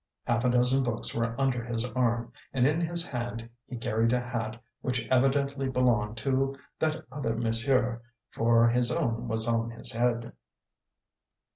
Half 0.23 0.45
a 0.45 0.49
dozen 0.49 0.83
books 0.83 1.13
were 1.13 1.39
under 1.39 1.63
his 1.63 1.85
arm, 1.85 2.33
and 2.53 2.65
in 2.65 2.81
his 2.81 3.07
hand 3.07 3.47
he 3.67 3.77
carried 3.77 4.13
a 4.13 4.19
hat 4.19 4.59
which 4.81 5.07
evidently 5.09 5.69
belonged 5.69 6.17
to 6.17 6.55
"that 6.79 7.05
other 7.11 7.35
monsieur," 7.35 8.01
for 8.31 8.67
his 8.67 8.91
own 8.91 9.27
was 9.27 9.47
on 9.47 9.69
his 9.69 9.91
head. 9.91 10.33